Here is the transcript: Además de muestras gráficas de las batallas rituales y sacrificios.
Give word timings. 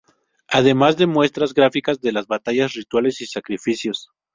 Además 0.47 0.97
de 0.97 1.05
muestras 1.05 1.53
gráficas 1.53 2.01
de 2.01 2.11
las 2.11 2.25
batallas 2.25 2.73
rituales 2.73 3.21
y 3.21 3.27
sacrificios. 3.27 4.09